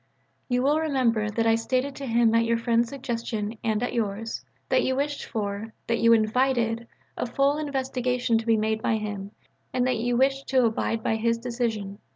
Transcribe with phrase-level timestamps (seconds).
[0.49, 4.43] You will remember that I stated to him at your friend's suggestion and at yours,
[4.69, 9.29] that you wished for, that you invited, a full investigation to be made by him
[9.71, 11.99] and that you wished to abide by his decision.